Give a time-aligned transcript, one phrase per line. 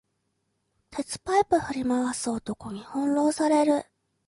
[0.89, 3.85] 鉄パイプ振り回す男に翻弄される